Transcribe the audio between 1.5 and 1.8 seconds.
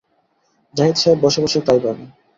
তাই